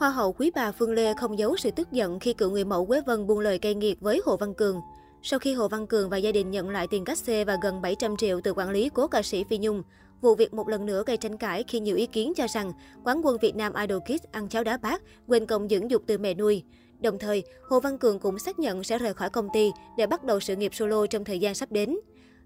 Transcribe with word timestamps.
Hoa 0.00 0.10
hậu 0.10 0.32
quý 0.32 0.50
bà 0.54 0.72
Phương 0.72 0.92
Lê 0.92 1.14
không 1.14 1.38
giấu 1.38 1.56
sự 1.56 1.70
tức 1.70 1.92
giận 1.92 2.20
khi 2.20 2.32
cựu 2.32 2.50
người 2.50 2.64
mẫu 2.64 2.86
Quế 2.86 3.00
Vân 3.00 3.26
buông 3.26 3.38
lời 3.38 3.58
cay 3.58 3.74
nghiệt 3.74 4.00
với 4.00 4.20
Hồ 4.24 4.36
Văn 4.36 4.54
Cường. 4.54 4.80
Sau 5.22 5.38
khi 5.38 5.54
Hồ 5.54 5.68
Văn 5.68 5.86
Cường 5.86 6.10
và 6.10 6.16
gia 6.16 6.32
đình 6.32 6.50
nhận 6.50 6.70
lại 6.70 6.86
tiền 6.90 7.04
cách 7.04 7.18
xê 7.18 7.44
và 7.44 7.58
gần 7.62 7.82
700 7.82 8.16
triệu 8.16 8.40
từ 8.40 8.52
quản 8.52 8.70
lý 8.70 8.88
cố 8.94 9.06
ca 9.06 9.22
sĩ 9.22 9.44
Phi 9.44 9.58
Nhung, 9.58 9.82
vụ 10.20 10.34
việc 10.34 10.54
một 10.54 10.68
lần 10.68 10.86
nữa 10.86 11.02
gây 11.06 11.16
tranh 11.16 11.36
cãi 11.36 11.64
khi 11.68 11.80
nhiều 11.80 11.96
ý 11.96 12.06
kiến 12.06 12.32
cho 12.36 12.46
rằng 12.48 12.72
quán 13.04 13.20
quân 13.24 13.36
Việt 13.42 13.56
Nam 13.56 13.72
Idol 13.74 13.98
Kids 13.98 14.24
ăn 14.32 14.48
cháo 14.48 14.64
đá 14.64 14.76
bát, 14.76 15.02
quên 15.26 15.46
công 15.46 15.68
dưỡng 15.68 15.90
dục 15.90 16.02
từ 16.06 16.18
mẹ 16.18 16.34
nuôi. 16.34 16.62
Đồng 17.00 17.18
thời, 17.18 17.42
Hồ 17.68 17.80
Văn 17.80 17.98
Cường 17.98 18.18
cũng 18.18 18.38
xác 18.38 18.58
nhận 18.58 18.84
sẽ 18.84 18.98
rời 18.98 19.14
khỏi 19.14 19.30
công 19.30 19.48
ty 19.52 19.70
để 19.96 20.06
bắt 20.06 20.24
đầu 20.24 20.40
sự 20.40 20.56
nghiệp 20.56 20.74
solo 20.74 21.06
trong 21.06 21.24
thời 21.24 21.38
gian 21.38 21.54
sắp 21.54 21.72
đến. 21.72 21.96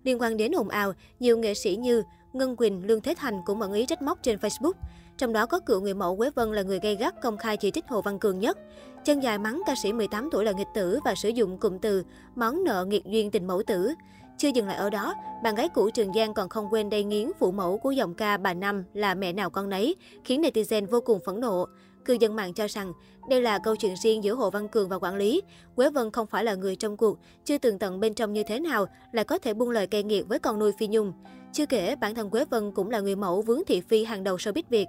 Liên 0.04 0.20
quan 0.20 0.36
đến 0.36 0.52
ồn 0.52 0.68
ào, 0.68 0.92
nhiều 1.20 1.38
nghệ 1.38 1.54
sĩ 1.54 1.76
như 1.76 2.02
Ngân 2.34 2.56
Quỳnh, 2.56 2.86
Lương 2.86 3.00
Thế 3.00 3.14
Thành 3.18 3.40
cũng 3.44 3.60
ẩn 3.60 3.72
ý 3.72 3.86
trách 3.86 4.02
móc 4.02 4.22
trên 4.22 4.38
Facebook. 4.38 4.72
Trong 5.16 5.32
đó 5.32 5.46
có 5.46 5.60
cựu 5.60 5.80
người 5.80 5.94
mẫu 5.94 6.16
Quế 6.16 6.30
Vân 6.30 6.52
là 6.52 6.62
người 6.62 6.78
gây 6.82 6.96
gắt 6.96 7.22
công 7.22 7.36
khai 7.36 7.56
chỉ 7.56 7.70
trích 7.70 7.88
Hồ 7.88 8.02
Văn 8.02 8.18
Cường 8.18 8.38
nhất. 8.38 8.58
Chân 9.04 9.22
dài 9.22 9.38
mắng 9.38 9.62
ca 9.66 9.74
sĩ 9.82 9.92
18 9.92 10.28
tuổi 10.32 10.44
là 10.44 10.52
nghịch 10.52 10.66
tử 10.74 10.98
và 11.04 11.14
sử 11.14 11.28
dụng 11.28 11.58
cụm 11.58 11.78
từ 11.78 12.04
món 12.34 12.64
nợ 12.64 12.84
nghiệt 12.84 13.04
duyên 13.04 13.30
tình 13.30 13.46
mẫu 13.46 13.62
tử. 13.66 13.94
Chưa 14.38 14.48
dừng 14.48 14.66
lại 14.66 14.76
ở 14.76 14.90
đó, 14.90 15.14
bạn 15.42 15.54
gái 15.54 15.68
cũ 15.68 15.90
Trường 15.90 16.12
Giang 16.12 16.34
còn 16.34 16.48
không 16.48 16.68
quên 16.70 16.90
đầy 16.90 17.04
nghiến 17.04 17.30
phụ 17.38 17.52
mẫu 17.52 17.78
của 17.78 17.90
giọng 17.90 18.14
ca 18.14 18.36
bà 18.36 18.54
Năm 18.54 18.84
là 18.94 19.14
mẹ 19.14 19.32
nào 19.32 19.50
con 19.50 19.70
nấy, 19.70 19.96
khiến 20.24 20.42
netizen 20.42 20.86
vô 20.86 21.00
cùng 21.00 21.20
phẫn 21.24 21.40
nộ. 21.40 21.66
Cư 22.04 22.16
dân 22.20 22.36
mạng 22.36 22.54
cho 22.54 22.66
rằng 22.66 22.92
đây 23.28 23.42
là 23.42 23.58
câu 23.58 23.76
chuyện 23.76 23.94
riêng 24.02 24.24
giữa 24.24 24.34
Hồ 24.34 24.50
Văn 24.50 24.68
Cường 24.68 24.88
và 24.88 24.98
quản 24.98 25.16
lý. 25.16 25.42
Quế 25.74 25.90
Vân 25.90 26.10
không 26.10 26.26
phải 26.26 26.44
là 26.44 26.54
người 26.54 26.76
trong 26.76 26.96
cuộc, 26.96 27.18
chưa 27.44 27.58
từng 27.58 27.78
tận 27.78 28.00
bên 28.00 28.14
trong 28.14 28.32
như 28.32 28.42
thế 28.42 28.60
nào 28.60 28.86
lại 29.12 29.24
có 29.24 29.38
thể 29.38 29.54
buông 29.54 29.70
lời 29.70 29.86
cay 29.86 30.02
nghiệt 30.02 30.28
với 30.28 30.38
con 30.38 30.58
nuôi 30.58 30.72
Phi 30.78 30.86
Nhung. 30.86 31.12
Chưa 31.54 31.66
kể, 31.66 31.96
bản 31.96 32.14
thân 32.14 32.30
Quế 32.30 32.44
Vân 32.44 32.72
cũng 32.72 32.90
là 32.90 33.00
người 33.00 33.16
mẫu 33.16 33.42
vướng 33.42 33.60
thị 33.66 33.80
phi 33.80 34.04
hàng 34.04 34.24
đầu 34.24 34.36
showbiz 34.36 34.62
Việt. 34.70 34.86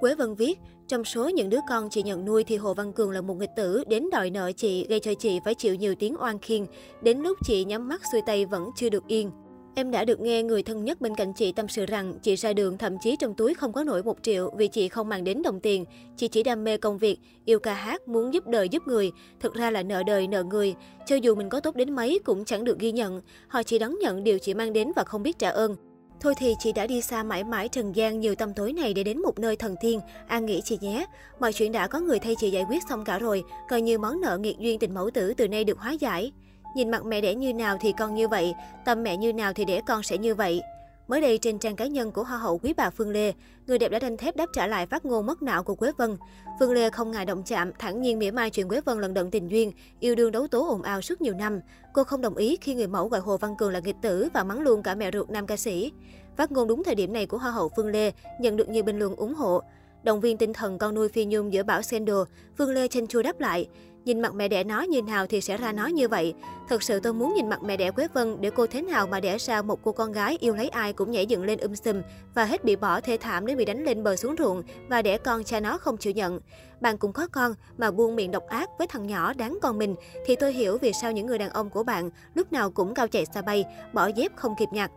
Quế 0.00 0.14
Vân 0.14 0.34
viết, 0.34 0.58
trong 0.88 1.04
số 1.04 1.28
những 1.28 1.50
đứa 1.50 1.58
con 1.68 1.90
chị 1.90 2.02
nhận 2.02 2.24
nuôi 2.24 2.44
thì 2.44 2.56
Hồ 2.56 2.74
Văn 2.74 2.92
Cường 2.92 3.10
là 3.10 3.20
một 3.20 3.34
nghịch 3.34 3.50
tử, 3.56 3.84
đến 3.88 4.04
đòi 4.12 4.30
nợ 4.30 4.52
chị, 4.56 4.86
gây 4.88 5.00
cho 5.00 5.14
chị 5.14 5.40
phải 5.44 5.54
chịu 5.54 5.74
nhiều 5.74 5.94
tiếng 5.94 6.16
oan 6.20 6.38
khiên. 6.38 6.66
Đến 7.02 7.18
lúc 7.18 7.38
chị 7.44 7.64
nhắm 7.64 7.88
mắt 7.88 8.02
xuôi 8.12 8.20
tay 8.26 8.46
vẫn 8.46 8.70
chưa 8.76 8.88
được 8.88 9.06
yên. 9.06 9.30
Em 9.74 9.90
đã 9.90 10.04
được 10.04 10.20
nghe 10.20 10.42
người 10.42 10.62
thân 10.62 10.84
nhất 10.84 11.00
bên 11.00 11.14
cạnh 11.14 11.32
chị 11.34 11.52
tâm 11.52 11.68
sự 11.68 11.86
rằng 11.86 12.14
chị 12.22 12.36
ra 12.36 12.52
đường 12.52 12.78
thậm 12.78 12.96
chí 13.02 13.16
trong 13.16 13.34
túi 13.34 13.54
không 13.54 13.72
có 13.72 13.84
nổi 13.84 14.02
một 14.02 14.16
triệu 14.22 14.50
vì 14.56 14.68
chị 14.68 14.88
không 14.88 15.08
mang 15.08 15.24
đến 15.24 15.42
đồng 15.42 15.60
tiền. 15.60 15.84
Chị 16.16 16.28
chỉ 16.28 16.42
đam 16.42 16.64
mê 16.64 16.76
công 16.76 16.98
việc, 16.98 17.18
yêu 17.44 17.58
ca 17.58 17.74
hát, 17.74 18.08
muốn 18.08 18.34
giúp 18.34 18.46
đời 18.46 18.68
giúp 18.68 18.82
người. 18.86 19.10
Thực 19.40 19.54
ra 19.54 19.70
là 19.70 19.82
nợ 19.82 20.02
đời 20.06 20.26
nợ 20.26 20.42
người. 20.42 20.74
Cho 21.06 21.16
dù 21.16 21.34
mình 21.34 21.48
có 21.48 21.60
tốt 21.60 21.76
đến 21.76 21.94
mấy 21.94 22.18
cũng 22.24 22.44
chẳng 22.44 22.64
được 22.64 22.78
ghi 22.78 22.92
nhận. 22.92 23.20
Họ 23.48 23.62
chỉ 23.62 23.78
đón 23.78 23.98
nhận 24.00 24.24
điều 24.24 24.38
chị 24.38 24.54
mang 24.54 24.72
đến 24.72 24.92
và 24.96 25.04
không 25.04 25.22
biết 25.22 25.38
trả 25.38 25.48
ơn. 25.48 25.76
Thôi 26.20 26.34
thì 26.38 26.54
chị 26.58 26.72
đã 26.72 26.86
đi 26.86 27.02
xa 27.02 27.22
mãi 27.22 27.44
mãi 27.44 27.68
trần 27.68 27.96
gian 27.96 28.20
nhiều 28.20 28.34
tâm 28.34 28.54
tối 28.54 28.72
này 28.72 28.94
để 28.94 29.02
đến 29.02 29.22
một 29.22 29.38
nơi 29.38 29.56
thần 29.56 29.74
tiên, 29.80 30.00
an 30.26 30.46
nghĩ 30.46 30.60
chị 30.64 30.78
nhé. 30.80 31.06
Mọi 31.40 31.52
chuyện 31.52 31.72
đã 31.72 31.86
có 31.86 32.00
người 32.00 32.18
thay 32.18 32.34
chị 32.38 32.50
giải 32.50 32.64
quyết 32.68 32.82
xong 32.88 33.04
cả 33.04 33.18
rồi, 33.18 33.44
coi 33.68 33.80
như 33.82 33.98
món 33.98 34.20
nợ 34.20 34.38
nghiệt 34.38 34.58
duyên 34.58 34.78
tình 34.78 34.94
mẫu 34.94 35.10
tử 35.10 35.34
từ 35.36 35.48
nay 35.48 35.64
được 35.64 35.78
hóa 35.78 35.92
giải. 35.92 36.32
Nhìn 36.76 36.90
mặt 36.90 37.04
mẹ 37.04 37.20
đẻ 37.20 37.34
như 37.34 37.54
nào 37.54 37.76
thì 37.80 37.92
con 37.98 38.14
như 38.14 38.28
vậy, 38.28 38.54
tâm 38.84 39.02
mẹ 39.02 39.16
như 39.16 39.32
nào 39.32 39.52
thì 39.52 39.64
đẻ 39.64 39.80
con 39.86 40.02
sẽ 40.02 40.18
như 40.18 40.34
vậy. 40.34 40.60
Mới 41.08 41.20
đây 41.20 41.38
trên 41.38 41.58
trang 41.58 41.76
cá 41.76 41.86
nhân 41.86 42.12
của 42.12 42.22
Hoa 42.22 42.38
hậu 42.38 42.58
quý 42.58 42.72
bà 42.76 42.90
Phương 42.90 43.10
Lê, 43.10 43.32
người 43.66 43.78
đẹp 43.78 43.88
đã 43.88 43.98
đanh 43.98 44.16
thép 44.16 44.36
đáp 44.36 44.46
trả 44.52 44.66
lại 44.66 44.86
phát 44.86 45.04
ngôn 45.04 45.26
mất 45.26 45.42
não 45.42 45.62
của 45.62 45.74
Quế 45.74 45.92
Vân. 45.98 46.16
Phương 46.60 46.72
Lê 46.72 46.90
không 46.90 47.10
ngại 47.10 47.24
động 47.24 47.42
chạm, 47.46 47.72
thẳng 47.78 48.02
nhiên 48.02 48.18
mỉa 48.18 48.30
mai 48.30 48.50
chuyện 48.50 48.68
Quế 48.68 48.80
Vân 48.80 49.00
lần 49.00 49.14
đận 49.14 49.30
tình 49.30 49.48
duyên, 49.48 49.72
yêu 50.00 50.14
đương 50.14 50.32
đấu 50.32 50.46
tố 50.46 50.68
ồn 50.68 50.82
ào 50.82 51.02
suốt 51.02 51.20
nhiều 51.20 51.34
năm. 51.34 51.60
Cô 51.92 52.04
không 52.04 52.20
đồng 52.20 52.36
ý 52.36 52.56
khi 52.60 52.74
người 52.74 52.86
mẫu 52.86 53.08
gọi 53.08 53.20
Hồ 53.20 53.36
Văn 53.36 53.56
Cường 53.56 53.72
là 53.72 53.80
nghịch 53.80 53.96
tử 54.02 54.28
và 54.34 54.44
mắng 54.44 54.60
luôn 54.60 54.82
cả 54.82 54.94
mẹ 54.94 55.10
ruột 55.12 55.30
nam 55.30 55.46
ca 55.46 55.56
sĩ. 55.56 55.92
Phát 56.36 56.52
ngôn 56.52 56.68
đúng 56.68 56.84
thời 56.84 56.94
điểm 56.94 57.12
này 57.12 57.26
của 57.26 57.38
Hoa 57.38 57.50
hậu 57.50 57.70
Phương 57.76 57.88
Lê 57.88 58.12
nhận 58.40 58.56
được 58.56 58.68
nhiều 58.68 58.82
bình 58.82 58.98
luận 58.98 59.16
ủng 59.16 59.34
hộ. 59.34 59.62
Động 60.02 60.20
viên 60.20 60.36
tinh 60.36 60.52
thần 60.52 60.78
con 60.78 60.94
nuôi 60.94 61.08
Phi 61.08 61.24
Nhung 61.24 61.52
giữa 61.52 61.62
bão 61.62 61.82
scandal, 61.82 62.22
Phương 62.58 62.70
Lê 62.70 62.88
chênh 62.88 63.06
chua 63.06 63.22
đáp 63.22 63.40
lại. 63.40 63.68
Nhìn 64.06 64.20
mặt 64.20 64.34
mẹ 64.34 64.48
đẻ 64.48 64.64
nó 64.64 64.82
như 64.82 65.02
nào 65.02 65.26
thì 65.26 65.40
sẽ 65.40 65.56
ra 65.56 65.72
nó 65.72 65.86
như 65.86 66.08
vậy. 66.08 66.34
Thật 66.68 66.82
sự 66.82 67.00
tôi 67.00 67.12
muốn 67.12 67.34
nhìn 67.34 67.48
mặt 67.48 67.62
mẹ 67.62 67.76
đẻ 67.76 67.90
Quế 67.90 68.08
Vân 68.14 68.40
để 68.40 68.50
cô 68.50 68.66
thế 68.66 68.82
nào 68.82 69.06
mà 69.06 69.20
đẻ 69.20 69.38
ra 69.38 69.62
một 69.62 69.80
cô 69.82 69.92
con 69.92 70.12
gái 70.12 70.36
yêu 70.40 70.54
lấy 70.54 70.68
ai 70.68 70.92
cũng 70.92 71.10
nhảy 71.10 71.26
dựng 71.26 71.44
lên 71.44 71.58
um 71.58 71.74
sùm 71.74 72.02
và 72.34 72.44
hết 72.44 72.64
bị 72.64 72.76
bỏ 72.76 73.00
thê 73.00 73.16
thảm 73.16 73.46
đến 73.46 73.56
bị 73.56 73.64
đánh 73.64 73.84
lên 73.84 74.02
bờ 74.02 74.16
xuống 74.16 74.34
ruộng 74.38 74.62
và 74.88 75.02
đẻ 75.02 75.18
con 75.18 75.44
cha 75.44 75.60
nó 75.60 75.78
không 75.78 75.96
chịu 75.96 76.12
nhận. 76.12 76.40
Bạn 76.80 76.98
cũng 76.98 77.12
có 77.12 77.28
con 77.28 77.54
mà 77.78 77.90
buông 77.90 78.16
miệng 78.16 78.30
độc 78.30 78.46
ác 78.48 78.70
với 78.78 78.86
thằng 78.86 79.06
nhỏ 79.06 79.32
đáng 79.32 79.58
con 79.62 79.78
mình 79.78 79.94
thì 80.26 80.36
tôi 80.36 80.52
hiểu 80.52 80.78
vì 80.78 80.92
sao 80.92 81.12
những 81.12 81.26
người 81.26 81.38
đàn 81.38 81.50
ông 81.50 81.70
của 81.70 81.82
bạn 81.82 82.10
lúc 82.34 82.52
nào 82.52 82.70
cũng 82.70 82.94
cao 82.94 83.08
chạy 83.08 83.26
xa 83.34 83.42
bay, 83.42 83.64
bỏ 83.92 84.06
dép 84.06 84.36
không 84.36 84.54
kịp 84.58 84.68
nhặt. 84.72 84.90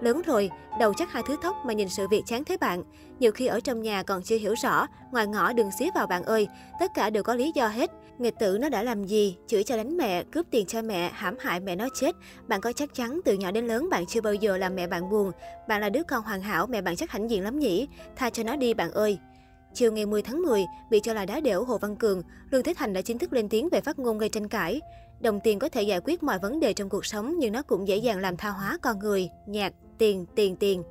Lớn 0.00 0.22
rồi, 0.26 0.50
đầu 0.80 0.92
chắc 0.94 1.12
hai 1.12 1.22
thứ 1.26 1.36
tóc 1.42 1.56
mà 1.64 1.72
nhìn 1.72 1.88
sự 1.88 2.08
việc 2.08 2.22
chán 2.26 2.44
thế 2.44 2.56
bạn. 2.56 2.82
Nhiều 3.18 3.32
khi 3.32 3.46
ở 3.46 3.60
trong 3.60 3.82
nhà 3.82 4.02
còn 4.02 4.22
chưa 4.22 4.36
hiểu 4.36 4.54
rõ, 4.62 4.86
ngoài 5.10 5.26
ngõ 5.26 5.52
đừng 5.52 5.70
xía 5.78 5.88
vào 5.94 6.06
bạn 6.06 6.22
ơi. 6.22 6.48
Tất 6.80 6.94
cả 6.94 7.10
đều 7.10 7.22
có 7.22 7.34
lý 7.34 7.52
do 7.54 7.68
hết. 7.68 7.90
Nghịch 8.18 8.34
tử 8.38 8.58
nó 8.60 8.68
đã 8.68 8.82
làm 8.82 9.04
gì? 9.04 9.36
Chửi 9.46 9.64
cho 9.64 9.76
đánh 9.76 9.96
mẹ, 9.96 10.22
cướp 10.22 10.46
tiền 10.50 10.66
cho 10.66 10.82
mẹ, 10.82 11.10
hãm 11.14 11.36
hại 11.40 11.60
mẹ 11.60 11.76
nó 11.76 11.88
chết. 11.94 12.16
Bạn 12.48 12.60
có 12.60 12.72
chắc 12.72 12.94
chắn 12.94 13.20
từ 13.24 13.34
nhỏ 13.34 13.50
đến 13.50 13.66
lớn 13.66 13.88
bạn 13.90 14.06
chưa 14.06 14.20
bao 14.20 14.34
giờ 14.34 14.56
làm 14.56 14.74
mẹ 14.74 14.86
bạn 14.86 15.10
buồn. 15.10 15.32
Bạn 15.68 15.80
là 15.80 15.88
đứa 15.88 16.02
con 16.02 16.22
hoàn 16.22 16.40
hảo, 16.40 16.66
mẹ 16.66 16.82
bạn 16.82 16.96
chắc 16.96 17.10
hãnh 17.10 17.30
diện 17.30 17.42
lắm 17.42 17.58
nhỉ? 17.58 17.88
Tha 18.16 18.30
cho 18.30 18.42
nó 18.42 18.56
đi 18.56 18.74
bạn 18.74 18.92
ơi. 18.92 19.18
Chiều 19.74 19.92
ngày 19.92 20.06
10 20.06 20.22
tháng 20.22 20.42
10, 20.42 20.66
bị 20.90 21.00
cho 21.00 21.14
là 21.14 21.26
đá 21.26 21.40
đểu 21.40 21.64
Hồ 21.64 21.78
Văn 21.78 21.96
Cường, 21.96 22.22
Lương 22.50 22.62
Thế 22.62 22.74
Thành 22.76 22.92
đã 22.92 23.00
chính 23.00 23.18
thức 23.18 23.32
lên 23.32 23.48
tiếng 23.48 23.68
về 23.68 23.80
phát 23.80 23.98
ngôn 23.98 24.18
gây 24.18 24.28
tranh 24.28 24.48
cãi. 24.48 24.80
Đồng 25.20 25.40
tiền 25.40 25.58
có 25.58 25.68
thể 25.68 25.82
giải 25.82 26.00
quyết 26.04 26.22
mọi 26.22 26.38
vấn 26.38 26.60
đề 26.60 26.72
trong 26.72 26.88
cuộc 26.88 27.06
sống 27.06 27.38
nhưng 27.38 27.52
nó 27.52 27.62
cũng 27.62 27.88
dễ 27.88 27.96
dàng 27.96 28.18
làm 28.18 28.36
tha 28.36 28.50
hóa 28.50 28.78
con 28.82 28.98
người, 28.98 29.28
nhạc, 29.46 29.72
tiền, 29.98 30.26
tiền, 30.34 30.56
tiền. 30.56 30.82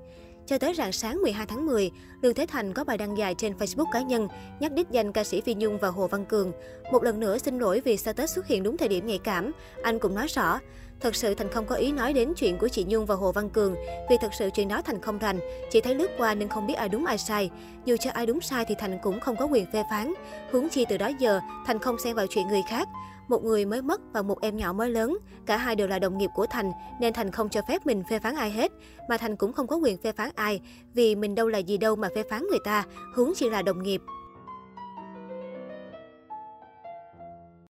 Cho 0.48 0.58
tới 0.58 0.74
rạng 0.74 0.92
sáng 0.92 1.22
12 1.22 1.46
tháng 1.46 1.66
10, 1.66 1.92
Lương 2.22 2.34
Thế 2.34 2.46
Thành 2.46 2.74
có 2.74 2.84
bài 2.84 2.98
đăng 2.98 3.18
dài 3.18 3.36
trên 3.38 3.54
Facebook 3.54 3.92
cá 3.92 4.02
nhân 4.02 4.28
nhắc 4.60 4.72
đích 4.72 4.88
danh 4.92 5.12
ca 5.12 5.24
sĩ 5.24 5.42
Phi 5.42 5.54
Nhung 5.54 5.78
và 5.78 5.90
Hồ 5.90 6.08
Văn 6.08 6.26
Cường. 6.26 6.52
Một 6.92 7.04
lần 7.04 7.20
nữa 7.20 7.38
xin 7.38 7.60
lỗi 7.60 7.82
vì 7.86 7.98
status 7.98 8.36
xuất 8.36 8.48
hiện 8.48 8.64
đúng 8.64 8.78
thời 8.78 8.88
điểm 8.88 9.08
nhạy 9.08 9.18
cảm. 9.18 9.52
Anh 9.84 10.00
cũng 10.00 10.16
nói 10.16 10.28
rõ, 10.28 10.60
thật 11.00 11.16
sự 11.16 11.34
Thành 11.34 11.50
không 11.50 11.66
có 11.66 11.76
ý 11.76 11.92
nói 11.92 12.14
đến 12.14 12.34
chuyện 12.36 12.58
của 12.58 12.68
chị 12.68 12.86
Nhung 12.88 13.06
và 13.06 13.16
Hồ 13.16 13.32
Văn 13.32 13.50
Cường, 13.50 13.76
vì 14.10 14.16
thật 14.22 14.32
sự 14.40 14.50
chuyện 14.54 14.68
đó 14.68 14.82
Thành 14.82 15.02
không 15.02 15.18
rành, 15.18 15.40
chỉ 15.72 15.82
thấy 15.82 15.96
lướt 15.96 16.12
qua 16.18 16.36
nên 16.36 16.50
không 16.50 16.68
biết 16.68 16.74
ai 16.74 16.90
đúng 16.90 17.06
ai 17.06 17.18
sai. 17.18 17.50
Dù 17.86 17.98
cho 17.98 18.12
ai 18.14 18.26
đúng 18.26 18.42
sai 18.42 18.66
thì 18.68 18.76
Thành 18.80 19.00
cũng 19.04 19.20
không 19.20 19.36
có 19.36 19.46
quyền 19.46 19.66
phê 19.72 19.84
phán. 19.90 20.14
Huống 20.52 20.70
chi 20.70 20.86
từ 20.90 20.98
đó 20.98 21.10
giờ, 21.20 21.40
Thành 21.66 21.80
không 21.80 22.00
xen 22.00 22.16
vào 22.16 22.26
chuyện 22.30 22.48
người 22.48 22.62
khác. 22.70 22.88
Một 23.28 23.44
người 23.44 23.66
mới 23.66 23.82
mất 23.82 24.02
và 24.14 24.22
một 24.22 24.42
em 24.42 24.58
nhỏ 24.58 24.74
mới 24.74 24.90
lớn. 24.90 25.18
Cả 25.46 25.58
hai 25.58 25.76
đều 25.76 25.88
là 25.88 26.00
đồng 26.00 26.18
nghiệp 26.18 26.30
của 26.36 26.46
Thành, 26.46 26.72
nên 27.00 27.14
Thành 27.14 27.32
không 27.32 27.50
cho 27.50 27.62
phép 27.68 27.86
mình 27.86 28.04
phê 28.10 28.20
phán 28.20 28.36
ai 28.36 28.52
hết. 28.52 28.72
Mà 29.10 29.18
Thành 29.18 29.36
cũng 29.36 29.54
không 29.54 29.68
có 29.68 29.76
quyền 29.76 29.98
phê 29.98 30.12
phán 30.12 30.30
ai, 30.36 30.62
vì 30.94 31.16
mình 31.16 31.36
đâu 31.36 31.48
là 31.48 31.58
gì 31.58 31.78
đâu 31.78 31.96
mà 31.96 32.10
phê 32.16 32.24
phán 32.30 32.44
người 32.50 32.60
ta, 32.64 32.84
huống 33.16 33.34
chỉ 33.36 33.50
là 33.50 33.62
đồng 33.62 33.84
nghiệp. 33.84 34.02